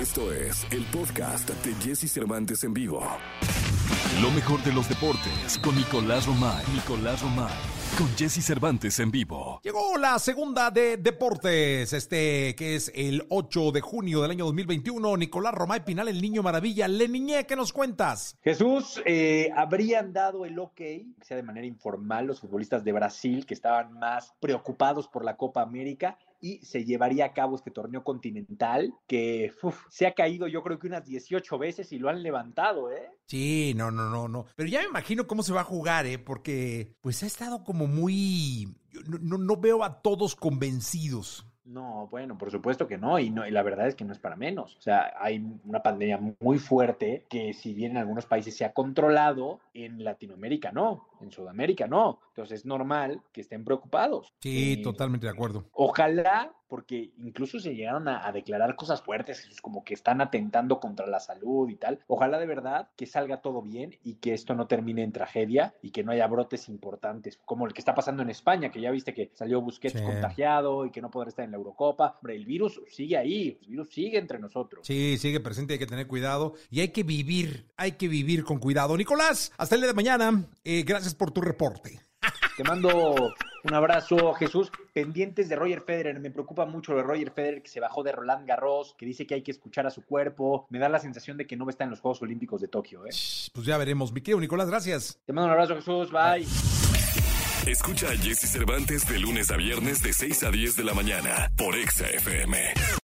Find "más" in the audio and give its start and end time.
23.92-24.32